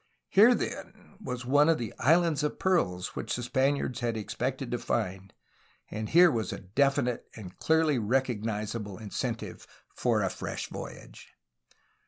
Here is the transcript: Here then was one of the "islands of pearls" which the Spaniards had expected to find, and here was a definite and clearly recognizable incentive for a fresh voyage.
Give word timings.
Here 0.29 0.55
then 0.55 1.15
was 1.23 1.45
one 1.45 1.69
of 1.69 1.77
the 1.77 1.93
"islands 1.99 2.41
of 2.41 2.57
pearls" 2.57 3.09
which 3.15 3.35
the 3.35 3.43
Spaniards 3.43 3.99
had 3.99 4.17
expected 4.17 4.71
to 4.71 4.79
find, 4.79 5.31
and 5.91 6.09
here 6.09 6.31
was 6.31 6.51
a 6.51 6.59
definite 6.61 7.29
and 7.35 7.55
clearly 7.59 7.99
recognizable 7.99 8.97
incentive 8.97 9.67
for 9.93 10.23
a 10.23 10.31
fresh 10.31 10.69
voyage. 10.69 11.29